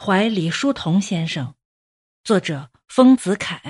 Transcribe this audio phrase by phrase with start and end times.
[0.00, 1.56] 怀李叔同先生，
[2.22, 3.60] 作者丰子恺。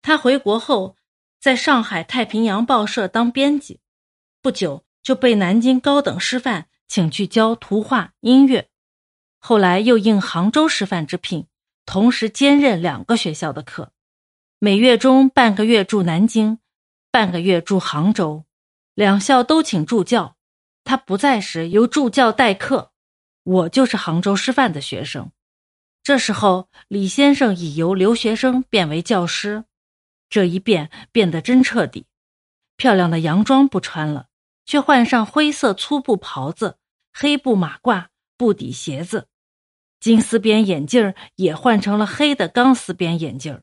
[0.00, 0.96] 他回国后，
[1.38, 3.80] 在上海太平洋报社当编辑，
[4.40, 8.70] 不久就被南京高等师范请去教图画、音乐，
[9.38, 11.46] 后来又应杭州师范之聘，
[11.84, 13.92] 同时兼任两个学校的课，
[14.58, 16.58] 每月中半个月住南京，
[17.10, 18.46] 半个月住杭州，
[18.94, 20.38] 两校都请助教，
[20.82, 22.91] 他不在时由助教代课。
[23.44, 25.32] 我就是杭州师范的学生，
[26.02, 29.64] 这时候李先生已由留学生变为教师，
[30.30, 32.06] 这一变变得真彻底。
[32.76, 34.28] 漂亮的洋装不穿了，
[34.64, 36.78] 却换上灰色粗布袍子、
[37.12, 39.28] 黑布马褂、布底鞋子，
[40.00, 43.62] 金丝边眼镜也换成了黑的钢丝边眼镜。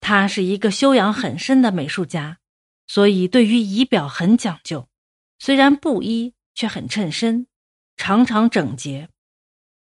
[0.00, 2.38] 他是一个修养很深的美术家，
[2.86, 4.88] 所以对于仪表很讲究，
[5.38, 7.46] 虽然布衣却很衬身。
[8.02, 9.10] 常常整洁，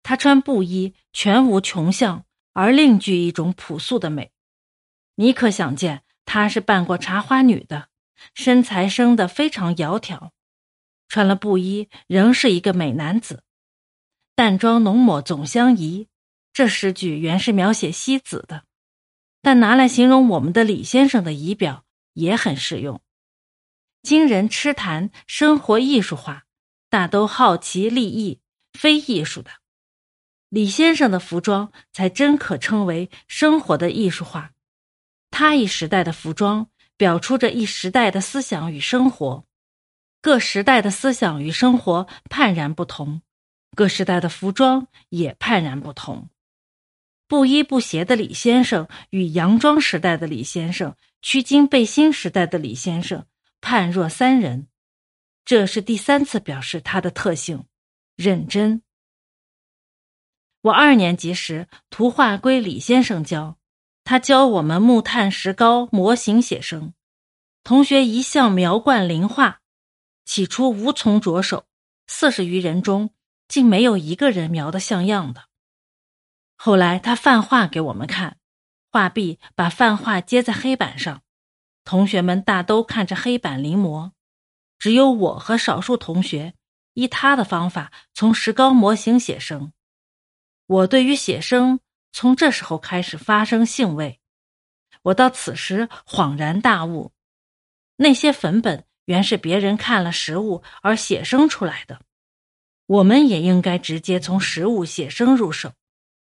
[0.02, 4.32] 她穿布衣全无穷相，而另具一种朴素的美。
[5.14, 7.90] 你可想见，她是扮过茶花女的，
[8.34, 10.30] 身材生得非常窈窕，
[11.06, 13.44] 穿了布衣仍是一个美男子。
[14.34, 16.08] 淡妆浓抹总相宜，
[16.52, 18.64] 这诗句原是描写西子的，
[19.40, 23.00] 但拿来形容我们的李先生的仪表也很适用。
[24.02, 26.46] 今人痴谈生活艺术化。
[26.90, 28.40] 大都好奇立意，
[28.72, 29.50] 非艺术的。
[30.48, 34.52] 李先生的服装才真可称为生活的艺术化。
[35.30, 39.44] 他一时代的服装，表出着一时代的思想与生活。
[40.22, 43.20] 各时代的思想与生活判然不同，
[43.76, 46.30] 各时代的服装也判然不同。
[47.28, 53.26] 不衣不鞋的李先生与洋装时代的李先生、曲襟背心时代的李先生，
[53.60, 54.66] 判若三人。
[55.48, 57.64] 这是第三次表示他的特性，
[58.16, 58.82] 认真。
[60.60, 63.56] 我二年级时，图画归李先生教，
[64.04, 66.92] 他教我们木炭石膏模型写生，
[67.64, 69.62] 同学一向描惯临画，
[70.26, 71.64] 起初无从着手，
[72.06, 73.14] 四十余人中
[73.48, 75.44] 竟没有一个人描得像样的。
[76.56, 78.36] 后来他泛画给我们看，
[78.92, 81.22] 画毕把泛画接在黑板上，
[81.84, 84.12] 同学们大都看着黑板临摹。
[84.78, 86.54] 只有我和少数同学
[86.94, 89.72] 依他的方法从石膏模型写生。
[90.66, 91.80] 我对于写生
[92.12, 94.20] 从这时候开始发生兴味。
[95.02, 97.12] 我到此时恍然大悟：
[97.96, 102.02] 那些粉本原是别人看了实物而写生出来的。
[102.86, 105.74] 我们也应该直接从实物写生入手，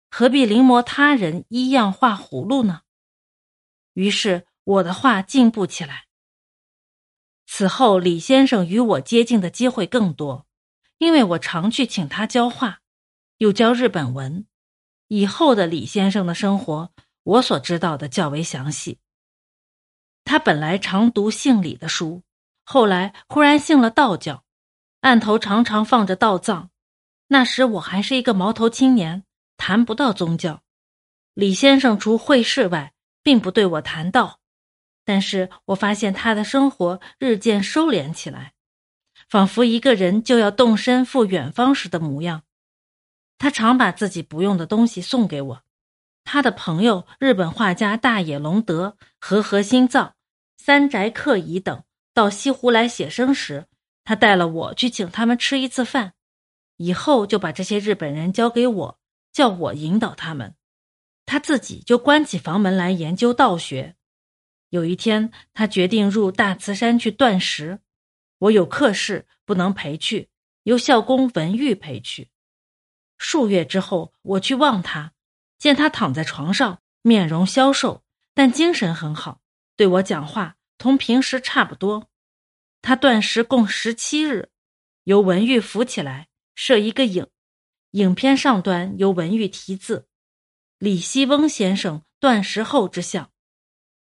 [0.10, 2.82] 何必临摹他人依样画葫芦呢？
[3.94, 6.06] 于是我的画进步起来。
[7.54, 10.48] 此后，李先生与我接近的机会更多，
[11.00, 12.80] 因为我常去请他教画，
[13.40, 14.46] 又教日本文。
[15.10, 19.00] 以后的李先生的生活，我所知道的较为详细。
[20.24, 22.24] 他本来常读姓李的书，
[22.64, 24.46] 后来忽然信了道教，
[25.02, 26.70] 案头常常放着道藏。
[27.28, 29.26] 那时我还是一个毛头青年，
[29.58, 30.64] 谈不到宗教。
[31.34, 34.41] 李先生除会试外，并不对我谈道。
[35.12, 38.54] 但是我发现他的生活日渐收敛起来，
[39.28, 42.44] 仿佛一个人就要动身赴远方时的模样。
[43.38, 45.64] 他常把自己不用的东西送给我。
[46.24, 50.14] 他的朋友日本画家大野隆德、和和新造、
[50.58, 51.84] 三宅克乙等
[52.14, 53.66] 到西湖来写生时，
[54.06, 56.14] 他带了我去请他们吃一次饭，
[56.78, 59.00] 以后就把这些日本人交给我，
[59.34, 60.56] 叫我引导他们，
[61.26, 63.98] 他自己就关起房门来研究道学。
[64.72, 67.80] 有一天，他决定入大慈山去断食。
[68.38, 70.30] 我有客事不能陪去，
[70.64, 72.30] 由孝公文玉陪去。
[73.18, 75.12] 数月之后，我去望他，
[75.58, 79.42] 见他躺在床上，面容消瘦，但精神很好，
[79.76, 82.10] 对我讲话同平时差不多。
[82.82, 84.52] 他断食共十七日，
[85.04, 87.28] 由文玉扶起来，设一个影，
[87.92, 90.08] 影片上端由文玉题字
[90.80, 93.30] ：“李希翁先生断食后之相。”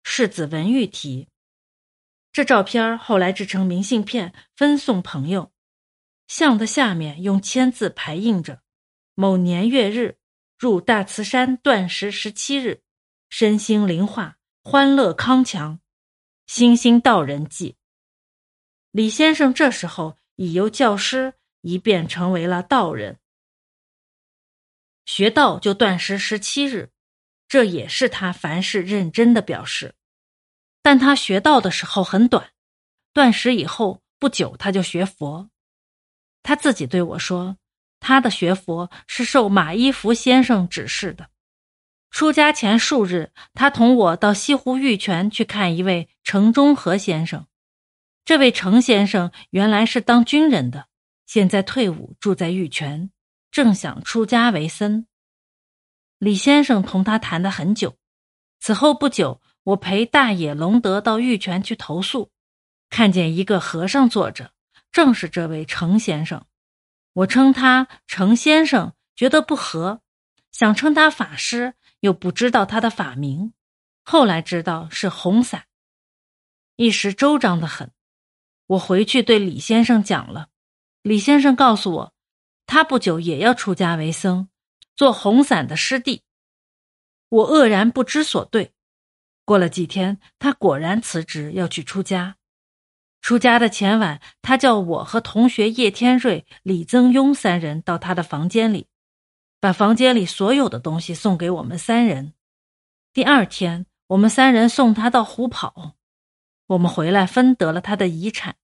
[0.03, 1.29] 世子文玉题，
[2.33, 5.53] 这照片后来制成明信片分送朋友。
[6.29, 8.63] 像的下面用签字排印着
[9.15, 10.19] ：“某年月日
[10.59, 12.83] 入大慈山断食十七日，
[13.29, 15.81] 身心灵化，欢乐康强，
[16.47, 17.77] 星星道人记。”
[18.93, 23.19] 李先生这时候已由教师一变成为了道人，
[25.05, 26.92] 学道就断食十七日。
[27.53, 29.95] 这也是他凡事认真的表示，
[30.81, 32.49] 但他学道的时候很短，
[33.13, 35.51] 断食以后不久他就学佛。
[36.43, 37.59] 他自己对我说
[38.01, 41.29] ：“他的学佛是受马一福先生指示的。
[42.11, 47.47] 出家前数日，他同我到西湖玉泉去看一位程中和先生。
[48.25, 50.89] 这位程先生原来是当军人的，
[51.27, 53.11] 现在退伍，住在玉泉，
[53.51, 55.07] 正想出家为僧。
[56.23, 57.97] 李先生同他谈了很久。
[58.61, 62.31] 此后不久，我陪大野隆德到玉泉去投宿，
[62.89, 64.53] 看见一个和尚坐着，
[64.93, 66.47] 正是这位程先生。
[67.13, 69.99] 我称他程先生，觉得不合；
[70.53, 73.53] 想称他法师，又不知道他的法名。
[74.05, 75.65] 后来知道是红伞，
[76.77, 77.91] 一时周张的很。
[78.69, 80.51] 我回去对李先生讲了，
[81.03, 82.15] 李先生告诉我，
[82.65, 84.49] 他不久也要出家为僧，
[84.95, 86.23] 做红伞的师弟。
[87.29, 88.73] 我愕然不知所对。
[89.45, 92.37] 过了几天，他果然辞职要去出家。
[93.21, 98.89] 出家的前晚，他叫我和同学叶天瑞、李增庸三人到他的房间里，
[99.61, 102.35] 把房间里所有的东西送给我们三人。
[103.13, 105.97] 第二天，我们三人送他到湖跑，
[106.67, 108.57] 我们回来分得了他的遗产。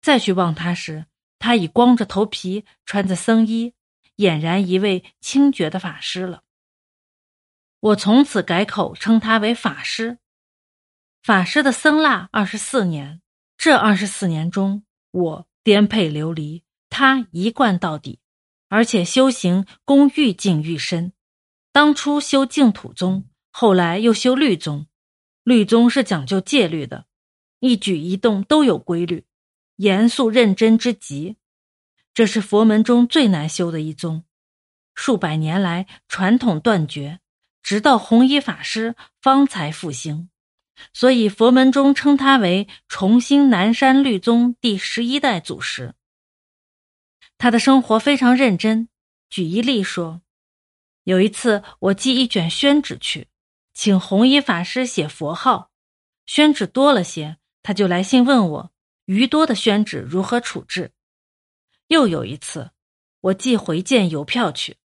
[0.00, 1.06] 再去望他时，
[1.38, 3.74] 他已光着头皮，穿着僧衣，
[4.16, 6.42] 俨然一位清绝的法师了。
[7.80, 10.18] 我从此改口称他为法师。
[11.22, 13.20] 法师的僧腊二十四年。
[13.58, 18.20] 这二十四年中，我颠沛流离，他一贯到底，
[18.68, 21.14] 而且修行功愈进愈深。
[21.72, 24.86] 当初修净土宗，后来又修律宗。
[25.42, 27.06] 律宗是讲究戒律的，
[27.60, 29.24] 一举一动都有规律，
[29.76, 31.36] 严肃认真之极。
[32.16, 34.24] 这是佛门中最难修的一宗，
[34.94, 37.20] 数百年来传统断绝，
[37.62, 40.30] 直到弘一法师方才复兴。
[40.94, 45.94] 所以佛门中称他为重新南山律宗第十一代祖师。
[47.36, 48.88] 他的生活非常认真。
[49.28, 50.22] 举一例说，
[51.04, 53.28] 有一次我寄一卷宣纸去，
[53.74, 55.70] 请弘一法师写佛号，
[56.24, 58.72] 宣纸多了些，他就来信问我
[59.04, 60.92] 余多的宣纸如何处置。
[61.88, 62.70] 又有一次，
[63.20, 64.78] 我寄回件邮票去，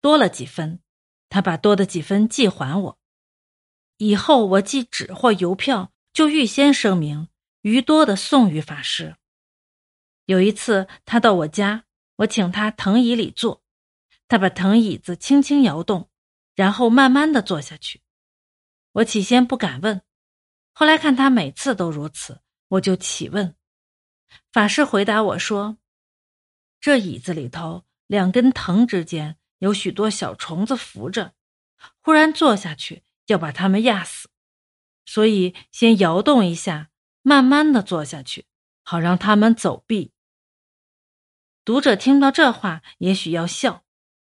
[0.00, 0.80] 多了几分，
[1.28, 2.98] 他把多的几分寄还我。
[3.98, 7.28] 以后我寄纸或邮票，就预先声明
[7.62, 9.16] 余多的送与法师。
[10.26, 11.84] 有一次他到我家，
[12.16, 13.62] 我请他藤椅里坐，
[14.28, 16.10] 他把藤椅子轻轻摇动，
[16.54, 18.02] 然后慢慢的坐下去。
[18.92, 20.02] 我起先不敢问，
[20.72, 23.54] 后来看他每次都如此，我就起问。
[24.52, 25.78] 法师回答我说
[26.80, 31.34] ：“这椅子里头两根藤之间有许多小虫子扶着，
[32.00, 34.30] 忽然坐下去。”要把他们压死，
[35.04, 36.88] 所以先摇动一下，
[37.20, 38.46] 慢慢的坐下去，
[38.82, 40.12] 好让他们走避。
[41.62, 43.84] 读者听到这话，也许要笑，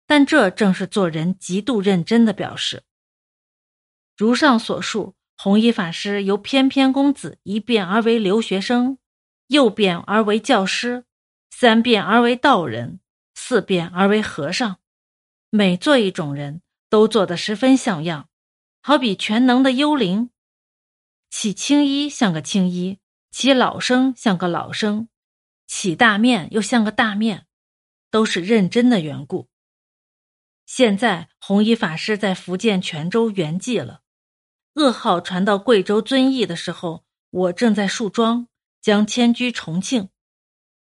[0.09, 2.83] 但这正是做人极度认真的表示。
[4.17, 8.99] 如上所述，弘一法师由翩翩公子一变而为留学生，
[9.47, 11.05] 又变而为教师，
[11.61, 13.01] 三变而为道人，
[13.35, 14.79] 四变而为和尚，
[15.51, 18.31] 每做一种人都做得十分像样。
[18.81, 20.31] 好比全能的幽灵，
[21.29, 22.99] 起青衣像个青衣，
[23.31, 25.11] 起老生像个老生，
[25.67, 27.47] 起大面又像个大面，
[28.11, 29.51] 都是认真的缘故。
[30.65, 34.01] 现在弘一法师在福建泉州圆寂了，
[34.77, 38.49] 噩耗传到贵州遵义的时候，我正在树庄，
[38.81, 40.09] 将迁居重庆。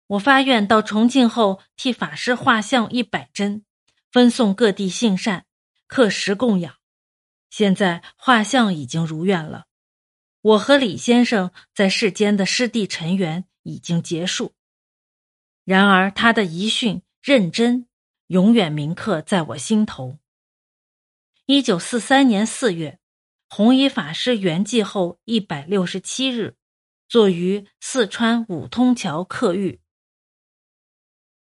[0.07, 3.65] 我发愿到重庆后，替法师画像一百针，
[4.13, 5.47] 分送各地信善，
[5.87, 6.75] 刻石供养。
[7.49, 9.67] 现在画像已经如愿了，
[10.43, 14.55] 我和李先生在世间的师弟尘缘已经结束。
[15.65, 17.87] 然而他的遗训认真，
[18.27, 20.19] 永远铭刻在我心头。
[21.47, 22.99] 一九四三年四月，
[23.49, 26.57] 弘一法师圆寂后一百六十七日，
[27.09, 29.81] 坐于四川五通桥客寓。